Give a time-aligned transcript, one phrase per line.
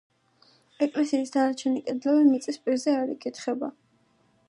[0.85, 3.75] ეკლესიის დანარჩენი კედლები მიწის პირზე არ იკითხება.